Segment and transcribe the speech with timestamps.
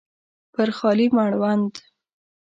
[0.53, 1.73] پر خالي مړوند